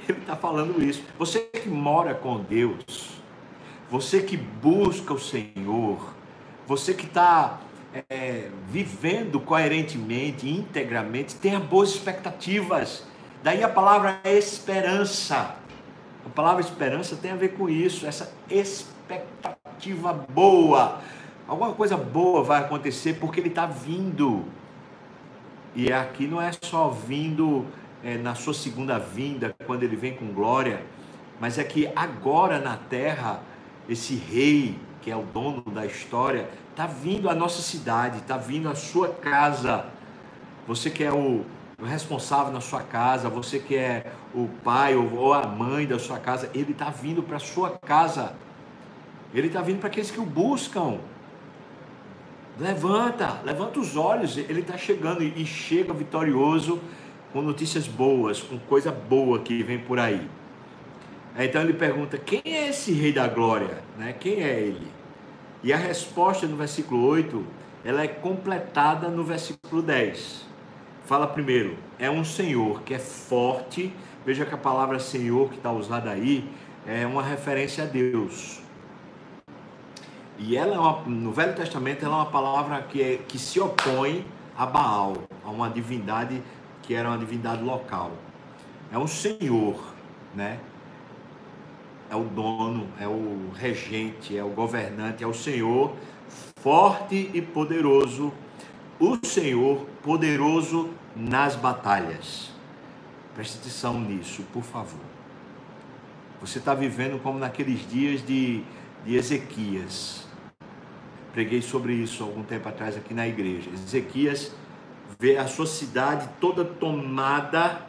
Ele 0.06 0.18
está 0.18 0.36
falando 0.36 0.84
isso. 0.84 1.02
Você 1.18 1.38
que 1.38 1.70
mora 1.70 2.12
com 2.12 2.36
Deus, 2.42 3.21
você 3.92 4.22
que 4.22 4.38
busca 4.38 5.12
o 5.12 5.18
Senhor, 5.18 6.14
você 6.66 6.94
que 6.94 7.04
está 7.04 7.60
é, 8.08 8.48
vivendo 8.70 9.38
coerentemente, 9.38 10.48
integramente, 10.48 11.34
tenha 11.34 11.60
boas 11.60 11.90
expectativas. 11.90 13.06
Daí 13.42 13.62
a 13.62 13.68
palavra 13.68 14.18
esperança. 14.24 15.56
A 16.24 16.28
palavra 16.30 16.62
esperança 16.62 17.16
tem 17.16 17.32
a 17.32 17.36
ver 17.36 17.50
com 17.50 17.68
isso, 17.68 18.06
essa 18.06 18.32
expectativa 18.48 20.14
boa. 20.14 21.02
Alguma 21.46 21.74
coisa 21.74 21.94
boa 21.94 22.42
vai 22.42 22.62
acontecer 22.62 23.18
porque 23.20 23.40
ele 23.40 23.50
está 23.50 23.66
vindo. 23.66 24.46
E 25.74 25.92
aqui 25.92 26.26
não 26.26 26.40
é 26.40 26.50
só 26.62 26.88
vindo 26.88 27.66
é, 28.02 28.16
na 28.16 28.34
sua 28.34 28.54
segunda 28.54 28.98
vinda, 28.98 29.54
quando 29.66 29.82
ele 29.82 29.96
vem 29.96 30.14
com 30.14 30.32
glória, 30.32 30.82
mas 31.38 31.58
é 31.58 31.64
que 31.64 31.90
agora 31.94 32.58
na 32.58 32.78
terra 32.78 33.51
esse 33.88 34.14
rei 34.14 34.78
que 35.02 35.10
é 35.10 35.16
o 35.16 35.22
dono 35.22 35.62
da 35.62 35.84
história, 35.84 36.48
está 36.70 36.86
vindo 36.86 37.28
à 37.28 37.34
nossa 37.34 37.60
cidade, 37.60 38.18
está 38.18 38.36
vindo 38.36 38.68
à 38.68 38.74
sua 38.74 39.08
casa. 39.08 39.86
Você 40.66 40.88
que 40.88 41.02
é 41.02 41.12
o, 41.12 41.44
responsável 41.84 42.52
na 42.52 42.60
sua 42.60 42.82
casa, 42.82 43.28
você 43.28 43.58
que 43.58 43.74
é 43.74 44.12
o 44.32 44.48
pai 44.62 44.94
ou 44.94 45.34
a 45.34 45.46
mãe 45.46 45.86
da 45.86 45.98
sua 45.98 46.18
casa, 46.18 46.48
ele 46.54 46.70
está 46.70 46.88
vindo 46.88 47.22
para 47.22 47.36
a 47.36 47.40
sua 47.40 47.70
casa. 47.70 48.34
Ele 49.34 49.48
está 49.48 49.60
vindo 49.60 49.80
para 49.80 49.88
aqueles 49.88 50.10
que 50.10 50.20
o 50.20 50.24
buscam. 50.24 50.98
Levanta, 52.58 53.40
levanta 53.44 53.80
os 53.80 53.96
olhos, 53.96 54.36
ele 54.36 54.60
está 54.60 54.76
chegando 54.78 55.22
e 55.22 55.44
chega 55.44 55.92
vitorioso 55.92 56.80
com 57.32 57.42
notícias 57.42 57.88
boas, 57.88 58.40
com 58.40 58.58
coisa 58.58 58.92
boa 58.92 59.40
que 59.40 59.62
vem 59.62 59.78
por 59.78 59.98
aí. 59.98 60.28
Então 61.36 61.62
ele 61.62 61.72
pergunta: 61.72 62.18
quem 62.18 62.42
é 62.44 62.68
esse 62.68 62.92
Rei 62.92 63.12
da 63.12 63.26
Glória? 63.26 63.82
Né? 63.98 64.14
Quem 64.18 64.42
é 64.42 64.60
ele? 64.60 64.86
E 65.62 65.72
a 65.72 65.76
resposta 65.76 66.46
no 66.46 66.56
versículo 66.56 67.06
8 67.06 67.44
ela 67.84 68.02
é 68.02 68.08
completada 68.08 69.08
no 69.08 69.24
versículo 69.24 69.82
10. 69.82 70.46
Fala 71.04 71.26
primeiro: 71.26 71.76
é 71.98 72.10
um 72.10 72.24
Senhor 72.24 72.82
que 72.82 72.94
é 72.94 72.98
forte. 72.98 73.92
Veja 74.24 74.44
que 74.44 74.54
a 74.54 74.58
palavra 74.58 75.00
Senhor 75.00 75.48
que 75.48 75.56
está 75.56 75.72
usada 75.72 76.10
aí 76.10 76.48
é 76.86 77.06
uma 77.06 77.22
referência 77.22 77.84
a 77.84 77.86
Deus. 77.86 78.60
E 80.38 80.56
ela 80.56 80.74
é 80.74 80.78
uma, 80.78 81.02
no 81.06 81.32
Velho 81.32 81.54
Testamento 81.54 82.04
ela 82.04 82.14
é 82.14 82.18
uma 82.18 82.30
palavra 82.30 82.82
que, 82.82 83.02
é, 83.02 83.16
que 83.16 83.38
se 83.38 83.60
opõe 83.60 84.24
a 84.56 84.66
Baal, 84.66 85.14
a 85.44 85.50
uma 85.50 85.68
divindade 85.68 86.42
que 86.82 86.94
era 86.94 87.08
uma 87.08 87.18
divindade 87.18 87.62
local. 87.62 88.12
É 88.92 88.98
um 88.98 89.06
Senhor, 89.06 89.80
né? 90.34 90.58
É 92.12 92.16
o 92.16 92.24
dono, 92.24 92.86
é 93.00 93.08
o 93.08 93.50
regente, 93.54 94.36
é 94.36 94.44
o 94.44 94.50
governante, 94.50 95.24
é 95.24 95.26
o 95.26 95.32
Senhor 95.32 95.96
forte 96.60 97.30
e 97.32 97.40
poderoso, 97.40 98.30
o 99.00 99.18
Senhor 99.24 99.86
poderoso 100.02 100.90
nas 101.16 101.56
batalhas. 101.56 102.52
Preste 103.34 103.56
atenção 103.58 103.98
nisso, 103.98 104.44
por 104.52 104.62
favor. 104.62 105.00
Você 106.42 106.58
está 106.58 106.74
vivendo 106.74 107.18
como 107.22 107.38
naqueles 107.38 107.88
dias 107.88 108.24
de, 108.24 108.62
de 109.06 109.16
Ezequias. 109.16 110.28
Preguei 111.32 111.62
sobre 111.62 111.94
isso 111.94 112.22
algum 112.22 112.42
tempo 112.42 112.68
atrás 112.68 112.94
aqui 112.94 113.14
na 113.14 113.26
igreja. 113.26 113.70
Ezequias 113.70 114.54
vê 115.18 115.38
a 115.38 115.46
sua 115.46 115.66
cidade 115.66 116.28
toda 116.38 116.62
tomada, 116.62 117.86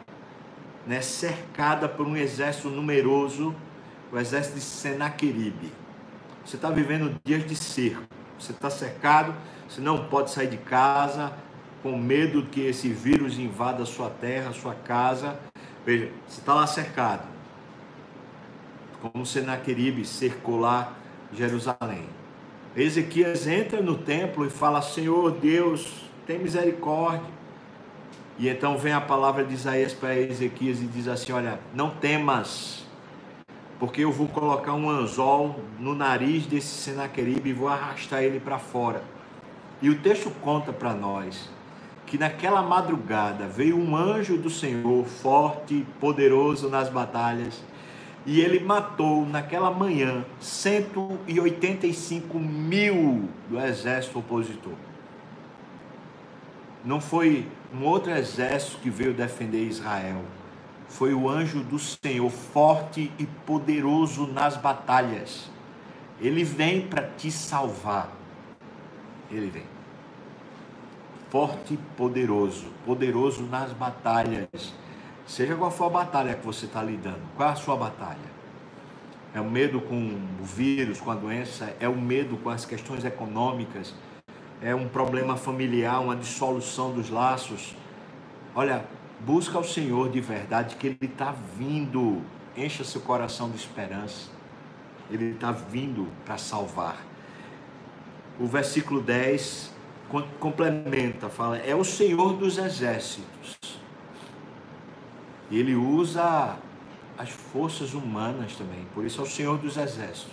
né, 0.86 1.02
cercada 1.02 1.86
por 1.86 2.06
um 2.06 2.16
exército 2.16 2.70
numeroso, 2.70 3.54
o 4.14 4.18
exército 4.18 4.54
de 4.54 4.60
Senaqueribe. 4.60 5.72
Você 6.44 6.54
está 6.54 6.70
vivendo 6.70 7.20
dias 7.24 7.44
de 7.44 7.56
cerco. 7.56 8.02
Você 8.38 8.52
está 8.52 8.70
cercado, 8.70 9.34
você 9.68 9.80
não 9.80 10.06
pode 10.06 10.30
sair 10.30 10.46
de 10.46 10.56
casa, 10.56 11.32
com 11.82 11.96
medo 11.98 12.46
que 12.46 12.60
esse 12.60 12.88
vírus 12.88 13.38
invada 13.38 13.84
sua 13.84 14.08
terra, 14.08 14.52
sua 14.52 14.74
casa. 14.74 15.38
Veja, 15.84 16.10
você 16.28 16.40
está 16.40 16.54
lá 16.54 16.66
cercado. 16.66 17.22
Como 19.00 19.26
Senaqueribe 19.26 20.04
cercou 20.04 20.60
lá 20.60 20.92
Jerusalém. 21.32 22.08
Ezequias 22.76 23.46
entra 23.46 23.82
no 23.82 23.98
templo 23.98 24.46
e 24.46 24.50
fala: 24.50 24.80
Senhor 24.80 25.32
Deus, 25.32 26.08
tem 26.26 26.38
misericórdia. 26.38 27.34
E 28.38 28.48
então 28.48 28.78
vem 28.78 28.92
a 28.92 29.00
palavra 29.00 29.44
de 29.44 29.54
Isaías 29.54 29.92
para 29.92 30.16
Ezequias 30.16 30.80
e 30.80 30.86
diz 30.86 31.08
assim: 31.08 31.32
Olha, 31.32 31.58
não 31.74 31.90
temas, 31.90 32.83
porque 33.84 34.00
eu 34.00 34.10
vou 34.10 34.26
colocar 34.26 34.72
um 34.72 34.88
anzol 34.88 35.60
no 35.78 35.94
nariz 35.94 36.46
desse 36.46 36.68
Senaqueribe 36.68 37.50
e 37.50 37.52
vou 37.52 37.68
arrastar 37.68 38.22
ele 38.22 38.40
para 38.40 38.58
fora. 38.58 39.04
E 39.82 39.90
o 39.90 39.98
texto 39.98 40.30
conta 40.40 40.72
para 40.72 40.94
nós 40.94 41.50
que 42.06 42.16
naquela 42.16 42.62
madrugada 42.62 43.46
veio 43.46 43.76
um 43.76 43.94
anjo 43.94 44.38
do 44.38 44.48
Senhor, 44.48 45.04
forte 45.04 45.86
poderoso 46.00 46.70
nas 46.70 46.88
batalhas, 46.88 47.62
e 48.24 48.40
ele 48.40 48.58
matou 48.58 49.26
naquela 49.26 49.70
manhã 49.70 50.24
185 50.40 52.38
mil 52.38 53.28
do 53.50 53.60
exército 53.60 54.18
opositor. 54.18 54.72
Não 56.82 57.02
foi 57.02 57.46
um 57.70 57.84
outro 57.84 58.12
exército 58.12 58.78
que 58.78 58.88
veio 58.88 59.12
defender 59.12 59.62
Israel, 59.62 60.22
foi 60.94 61.12
o 61.12 61.28
anjo 61.28 61.60
do 61.64 61.76
Senhor, 61.76 62.30
forte 62.30 63.10
e 63.18 63.26
poderoso 63.26 64.28
nas 64.28 64.56
batalhas. 64.56 65.50
Ele 66.20 66.44
vem 66.44 66.86
para 66.86 67.02
te 67.02 67.32
salvar. 67.32 68.12
Ele 69.28 69.50
vem 69.50 69.64
forte 71.30 71.74
e 71.74 71.76
poderoso, 71.96 72.66
poderoso 72.86 73.42
nas 73.42 73.72
batalhas. 73.72 74.72
Seja 75.26 75.56
qual 75.56 75.68
for 75.68 75.86
a 75.86 75.90
batalha 75.90 76.34
que 76.34 76.46
você 76.46 76.66
está 76.66 76.80
lidando, 76.80 77.18
qual 77.36 77.48
é 77.48 77.52
a 77.52 77.56
sua 77.56 77.76
batalha? 77.76 78.32
É 79.34 79.40
o 79.40 79.50
medo 79.50 79.80
com 79.80 79.96
o 80.40 80.44
vírus, 80.44 81.00
com 81.00 81.10
a 81.10 81.16
doença? 81.16 81.74
É 81.80 81.88
o 81.88 81.96
medo 81.96 82.36
com 82.36 82.50
as 82.50 82.64
questões 82.64 83.04
econômicas? 83.04 83.92
É 84.62 84.72
um 84.76 84.86
problema 84.86 85.36
familiar, 85.36 86.00
uma 86.00 86.14
dissolução 86.14 86.92
dos 86.92 87.10
laços? 87.10 87.74
Olha, 88.54 88.84
busca 89.24 89.58
o 89.58 89.64
Senhor 89.64 90.10
de 90.10 90.20
verdade, 90.20 90.76
que 90.76 90.86
Ele 90.86 90.98
está 91.02 91.34
vindo. 91.56 92.22
Encha 92.56 92.84
seu 92.84 93.00
coração 93.00 93.50
de 93.50 93.56
esperança. 93.56 94.28
Ele 95.10 95.30
está 95.30 95.50
vindo 95.50 96.08
para 96.24 96.38
salvar. 96.38 97.04
O 98.38 98.46
versículo 98.46 99.00
10 99.00 99.72
complementa, 100.38 101.28
fala, 101.28 101.58
é 101.58 101.74
o 101.74 101.84
Senhor 101.84 102.34
dos 102.34 102.58
exércitos. 102.58 103.56
Ele 105.50 105.74
usa 105.74 106.56
as 107.16 107.30
forças 107.30 107.94
humanas 107.94 108.54
também, 108.56 108.86
por 108.94 109.04
isso 109.04 109.20
é 109.20 109.24
o 109.24 109.26
Senhor 109.26 109.58
dos 109.58 109.76
exércitos. 109.76 110.32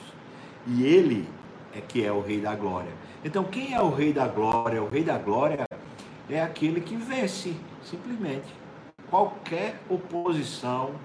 E 0.67 0.83
ele 0.83 1.27
é 1.75 1.81
que 1.81 2.03
é 2.03 2.11
o 2.11 2.21
Rei 2.21 2.39
da 2.39 2.55
Glória. 2.55 2.91
Então, 3.23 3.43
quem 3.43 3.73
é 3.73 3.81
o 3.81 3.89
Rei 3.89 4.13
da 4.13 4.27
Glória? 4.27 4.81
O 4.81 4.89
Rei 4.89 5.03
da 5.03 5.17
Glória 5.17 5.65
é 6.29 6.41
aquele 6.41 6.81
que 6.81 6.95
vence, 6.95 7.55
simplesmente. 7.83 8.60
Qualquer 9.11 9.79
oposição, 9.87 10.95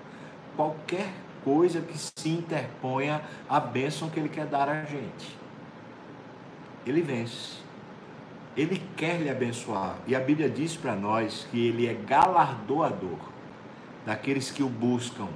qualquer 0.56 1.12
coisa 1.44 1.80
que 1.80 1.98
se 1.98 2.28
interponha 2.28 3.20
à 3.48 3.60
bênção 3.60 4.08
que 4.08 4.18
ele 4.18 4.28
quer 4.28 4.46
dar 4.46 4.68
a 4.68 4.84
gente. 4.84 5.36
Ele 6.86 7.02
vence. 7.02 7.58
Ele 8.56 8.82
quer 8.96 9.20
lhe 9.20 9.28
abençoar. 9.28 9.96
E 10.06 10.16
a 10.16 10.20
Bíblia 10.20 10.48
diz 10.48 10.76
para 10.76 10.96
nós 10.96 11.46
que 11.50 11.66
ele 11.66 11.86
é 11.86 11.94
galardoador 11.94 13.18
daqueles 14.06 14.50
que 14.50 14.62
o 14.62 14.68
buscam. 14.68 15.28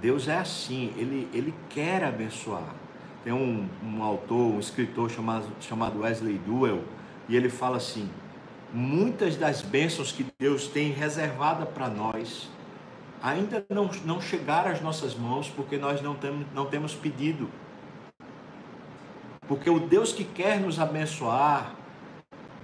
Deus 0.00 0.26
é 0.26 0.38
assim, 0.38 0.92
ele, 0.96 1.28
ele 1.34 1.52
quer 1.68 2.02
abençoar. 2.02 2.74
Tem 3.22 3.32
um, 3.32 3.68
um 3.84 4.02
autor, 4.02 4.54
um 4.54 4.58
escritor 4.58 5.10
chamado, 5.10 5.46
chamado 5.60 6.00
Wesley 6.00 6.38
Duell, 6.38 6.82
e 7.28 7.36
ele 7.36 7.48
fala 7.48 7.76
assim: 7.76 8.08
muitas 8.72 9.36
das 9.36 9.60
bênçãos 9.60 10.12
que 10.12 10.26
Deus 10.38 10.66
tem 10.66 10.92
reservada 10.92 11.66
para 11.66 11.88
nós 11.88 12.48
ainda 13.22 13.64
não, 13.68 13.88
não 14.04 14.20
chegaram 14.20 14.72
às 14.72 14.80
nossas 14.80 15.14
mãos 15.14 15.48
porque 15.48 15.76
nós 15.76 16.02
não 16.02 16.14
temos, 16.14 16.46
não 16.52 16.66
temos 16.66 16.94
pedido. 16.94 17.48
Porque 19.46 19.70
o 19.70 19.78
Deus 19.78 20.12
que 20.12 20.24
quer 20.24 20.60
nos 20.60 20.80
abençoar, 20.80 21.74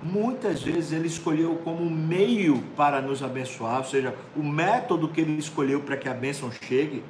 muitas 0.02 0.62
vezes 0.62 0.92
ele 0.92 1.06
escolheu 1.06 1.60
como 1.62 1.88
meio 1.88 2.62
para 2.76 3.00
nos 3.00 3.22
abençoar, 3.22 3.78
ou 3.78 3.84
seja, 3.84 4.14
o 4.34 4.42
método 4.42 5.08
que 5.08 5.20
ele 5.20 5.38
escolheu 5.38 5.80
para 5.80 5.96
que 5.96 6.08
a 6.08 6.14
bênção 6.14 6.50
chegue, 6.50 7.04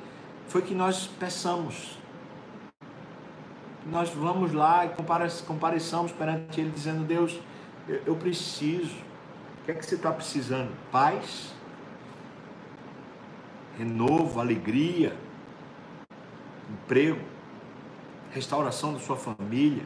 foi 0.49 0.63
que 0.63 0.75
nós 0.75 1.07
peçamos. 1.07 1.99
Nós 3.87 4.11
vamos 4.11 4.53
lá 4.53 4.85
e 4.87 4.91
compareçamos 5.47 6.13
perante 6.13 6.61
ele, 6.61 6.71
dizendo: 6.71 7.05
Deus, 7.05 7.39
eu 7.89 8.17
preciso. 8.17 8.97
O 9.61 9.65
que 9.65 9.73
é 9.73 9.75
que 9.75 9.85
você 9.85 9.97
está 9.97 10.13
precisando? 10.13 10.73
Paz, 10.91 11.53
renovo, 13.77 14.41
alegria, 14.41 15.17
emprego 16.71 17.39
restauração 18.33 18.93
da 18.93 19.01
sua 19.01 19.17
família. 19.17 19.83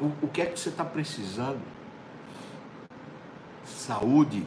O, 0.00 0.06
o 0.22 0.28
que 0.28 0.42
é 0.42 0.46
que 0.46 0.58
você 0.58 0.68
está 0.68 0.84
precisando? 0.84 1.60
Saúde, 3.64 4.46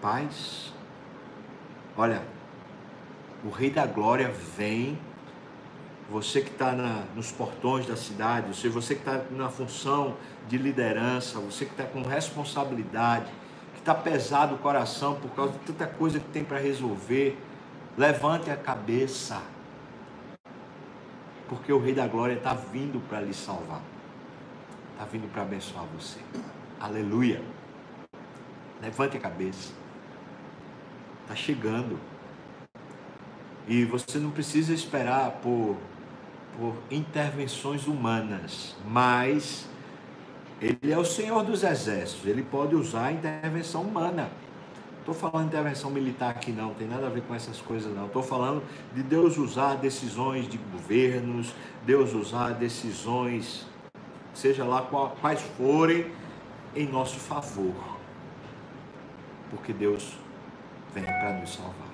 paz. 0.00 0.72
Olha, 1.96 2.22
o 3.44 3.50
Rei 3.50 3.70
da 3.70 3.86
Glória 3.86 4.30
vem. 4.56 4.98
Você 6.10 6.40
que 6.40 6.50
está 6.50 6.72
nos 7.14 7.30
portões 7.30 7.86
da 7.86 7.96
cidade, 7.96 8.54
você, 8.54 8.68
você 8.68 8.94
que 8.94 9.00
está 9.00 9.22
na 9.30 9.48
função 9.48 10.16
de 10.48 10.58
liderança, 10.58 11.38
você 11.38 11.64
que 11.64 11.70
está 11.70 11.84
com 11.84 12.02
responsabilidade, 12.02 13.26
que 13.74 13.78
está 13.78 13.94
pesado 13.94 14.56
o 14.56 14.58
coração 14.58 15.14
por 15.14 15.30
causa 15.30 15.52
de 15.52 15.58
tanta 15.60 15.86
coisa 15.86 16.18
que 16.18 16.28
tem 16.30 16.44
para 16.44 16.58
resolver, 16.58 17.38
levante 17.96 18.50
a 18.50 18.56
cabeça 18.56 19.40
porque 21.50 21.72
o 21.72 21.80
Rei 21.80 21.92
da 21.92 22.06
Glória 22.06 22.34
está 22.34 22.54
vindo 22.54 23.00
para 23.08 23.20
lhe 23.20 23.34
salvar, 23.34 23.82
está 24.92 25.04
vindo 25.04 25.28
para 25.32 25.42
abençoar 25.42 25.84
você. 25.86 26.20
Aleluia. 26.78 27.42
Levante 28.80 29.16
a 29.16 29.20
cabeça. 29.20 29.72
Está 31.22 31.34
chegando. 31.34 31.98
E 33.66 33.84
você 33.84 34.20
não 34.20 34.30
precisa 34.30 34.72
esperar 34.72 35.32
por, 35.42 35.76
por 36.58 36.74
intervenções 36.90 37.86
humanas, 37.86 38.76
mas 38.86 39.68
Ele 40.60 40.92
é 40.92 40.98
o 40.98 41.04
Senhor 41.04 41.42
dos 41.44 41.62
Exércitos, 41.62 42.26
Ele 42.26 42.42
pode 42.42 42.74
usar 42.74 43.06
a 43.06 43.12
intervenção 43.12 43.82
humana. 43.82 44.30
Estou 44.98 45.14
falando 45.14 45.48
de 45.48 45.56
intervenção 45.56 45.90
militar 45.90 46.30
aqui 46.30 46.52
não, 46.52 46.74
tem 46.74 46.86
nada 46.86 47.06
a 47.06 47.10
ver 47.10 47.22
com 47.22 47.34
essas 47.34 47.60
coisas 47.60 47.94
não. 47.94 48.06
Estou 48.06 48.22
falando 48.22 48.62
de 48.94 49.02
Deus 49.02 49.38
usar 49.38 49.76
decisões 49.76 50.46
de 50.46 50.58
governos, 50.58 51.54
Deus 51.86 52.12
usar 52.12 52.50
decisões, 52.50 53.66
seja 54.34 54.64
lá 54.64 54.82
quais 55.20 55.40
forem, 55.56 56.12
em 56.76 56.86
nosso 56.86 57.18
favor. 57.18 57.74
Porque 59.50 59.72
Deus 59.72 60.16
vem 60.94 61.04
para 61.04 61.40
nos 61.40 61.54
salvar. 61.54 61.90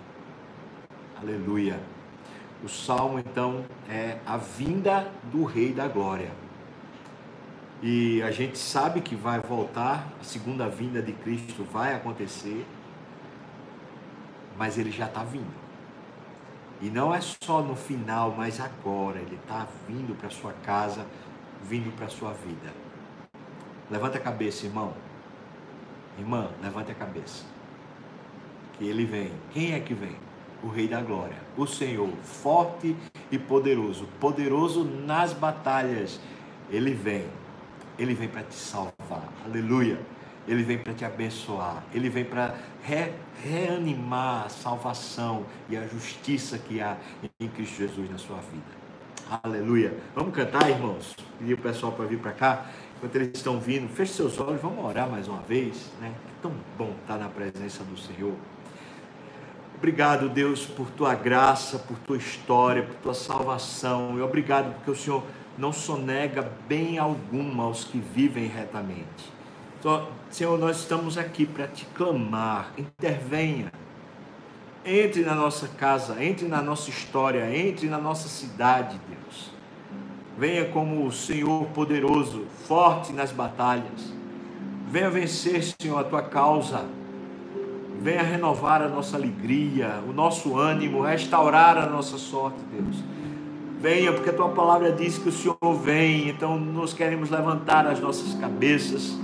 Aleluia. 1.23 1.81
O 2.64 2.69
salmo 2.69 3.19
então 3.19 3.64
é 3.88 4.19
a 4.27 4.37
vinda 4.37 5.11
do 5.33 5.45
Rei 5.45 5.73
da 5.73 5.87
Glória. 5.87 6.31
E 7.83 8.23
a 8.23 8.31
gente 8.31 8.59
sabe 8.59 9.01
que 9.01 9.14
vai 9.14 9.40
voltar, 9.40 10.07
a 10.21 10.25
segunda 10.25 10.69
vinda 10.69 11.03
de 11.03 11.12
Cristo 11.12 11.62
vai 11.64 11.95
acontecer 11.95 12.66
mas 14.59 14.79
ele 14.79 14.90
já 14.90 15.07
está 15.07 15.23
vindo. 15.23 15.55
E 16.81 16.87
não 16.87 17.14
é 17.14 17.21
só 17.21 17.62
no 17.62 17.75
final, 17.75 18.35
mas 18.37 18.61
agora. 18.61 19.19
Ele 19.19 19.37
está 19.37 19.66
vindo 19.88 20.16
para 20.16 20.29
sua 20.31 20.53
casa, 20.64 21.07
vindo 21.62 21.95
para 21.97 22.09
sua 22.09 22.33
vida. 22.33 22.73
Levanta 23.90 24.19
a 24.19 24.21
cabeça, 24.21 24.66
irmão. 24.66 24.92
Irmã, 26.19 26.51
levante 26.62 26.90
a 26.90 26.95
cabeça. 26.95 27.45
Que 28.75 28.85
ele 28.85 29.05
vem. 29.05 29.33
Quem 29.53 29.73
é 29.73 29.81
que 29.81 29.95
vem? 29.95 30.16
O 30.62 30.69
Rei 30.69 30.88
da 30.88 31.01
Glória, 31.01 31.37
o 31.57 31.66
Senhor, 31.66 32.09
forte 32.23 32.97
e 33.31 33.38
poderoso, 33.38 34.09
poderoso 34.19 34.85
nas 34.85 35.33
batalhas. 35.33 36.21
Ele 36.71 36.92
vem. 36.92 37.25
Ele 37.99 38.14
vem 38.14 38.29
para 38.29 38.42
te 38.42 38.55
salvar. 38.55 39.33
Aleluia. 39.45 39.99
Ele 40.49 40.62
vem 40.62 40.79
para 40.79 40.95
te 40.95 41.05
abençoar. 41.05 41.85
Ele 41.92 42.09
vem 42.09 42.25
para 42.25 42.55
re, 42.83 43.12
reanimar 43.42 44.47
a 44.47 44.49
salvação 44.49 45.45
e 45.69 45.77
a 45.77 45.87
justiça 45.87 46.59
que 46.59 46.81
há 46.81 46.97
em 47.40 47.49
Cristo 47.49 47.77
Jesus 47.77 48.11
na 48.11 48.19
sua 48.19 48.37
vida. 48.37 48.87
Aleluia. 49.42 49.92
Vamos 50.14 50.33
cantar, 50.35 50.71
irmãos? 50.71 51.16
Pedir 51.38 51.55
o 51.55 51.59
pessoal 51.59 51.92
para 51.92 52.05
vir 52.07 52.19
para 52.19 52.33
cá. 52.33 52.66
Enquanto 52.97 53.16
eles 53.16 53.31
estão 53.35 53.59
vindo, 53.59 53.88
feche 53.88 54.12
seus 54.12 54.38
olhos, 54.38 54.61
vamos 54.61 54.85
orar 54.85 55.11
mais 55.11 55.27
uma 55.27 55.42
vez. 55.42 55.90
Né? 56.01 56.12
É 56.14 56.42
tão 56.42 56.53
bom 56.79 56.95
estar 57.03 57.19
na 57.19 57.29
presença 57.29 57.83
do 57.83 57.97
Senhor. 57.97 58.35
Obrigado, 59.87 60.29
Deus, 60.29 60.66
por 60.66 60.90
tua 60.90 61.14
graça, 61.14 61.79
por 61.79 61.96
tua 61.99 62.16
história, 62.16 62.83
por 62.83 62.96
tua 62.96 63.14
salvação. 63.14 64.18
E 64.18 64.20
obrigado 64.20 64.75
porque 64.75 64.90
o 64.90 64.96
Senhor 64.96 65.22
não 65.57 65.72
sonega 65.72 66.51
bem 66.66 66.99
alguma 66.99 67.62
aos 67.62 67.85
que 67.85 67.96
vivem 67.96 68.49
retamente. 68.49 69.33
Então, 69.79 70.09
Senhor, 70.29 70.59
nós 70.59 70.79
estamos 70.79 71.16
aqui 71.16 71.46
para 71.46 71.68
te 71.68 71.85
clamar. 71.94 72.72
Intervenha. 72.77 73.72
Entre 74.85 75.22
na 75.22 75.37
nossa 75.37 75.68
casa, 75.68 76.20
entre 76.20 76.49
na 76.49 76.61
nossa 76.61 76.90
história, 76.90 77.57
entre 77.57 77.88
na 77.88 77.99
nossa 77.99 78.29
cidade, 78.29 79.01
Deus. 79.09 79.53
Venha 80.37 80.64
como 80.64 81.07
o 81.07 81.12
Senhor 81.12 81.64
poderoso, 81.66 82.44
forte 82.66 83.12
nas 83.12 83.31
batalhas. 83.31 84.12
Venha 84.88 85.11
vencer, 85.11 85.62
Senhor, 85.62 85.96
a 85.96 86.03
tua 86.03 86.22
causa. 86.22 86.85
Venha 88.00 88.22
renovar 88.22 88.82
a 88.82 88.88
nossa 88.88 89.16
alegria, 89.16 90.00
o 90.09 90.12
nosso 90.12 90.56
ânimo, 90.56 91.02
restaurar 91.02 91.76
a 91.78 91.87
nossa 91.87 92.18
sorte, 92.18 92.59
Deus. 92.72 93.02
Venha, 93.80 94.12
porque 94.12 94.30
a 94.30 94.32
tua 94.32 94.48
palavra 94.48 94.92
diz 94.92 95.18
que 95.18 95.28
o 95.28 95.32
Senhor 95.32 95.74
vem, 95.82 96.28
então 96.28 96.59
nós 96.59 96.92
queremos 96.92 97.30
levantar 97.30 97.87
as 97.87 98.00
nossas 98.00 98.35
cabeças, 98.35 99.16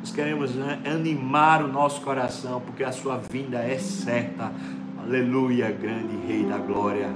nós 0.00 0.12
queremos 0.12 0.50
animar 0.84 1.64
o 1.64 1.68
nosso 1.68 2.00
coração, 2.02 2.60
porque 2.60 2.84
a 2.84 2.92
sua 2.92 3.16
vinda 3.16 3.58
é 3.58 3.78
certa. 3.78 4.52
Aleluia, 5.02 5.70
grande 5.70 6.16
Rei 6.26 6.44
da 6.44 6.58
Glória. 6.58 7.08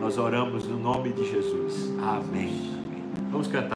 Nós 0.00 0.18
oramos 0.18 0.66
no 0.66 0.78
nome 0.78 1.12
de 1.12 1.30
Jesus. 1.30 1.92
Amém. 2.02 2.74
Vamos 3.30 3.48
cantar. 3.48 3.74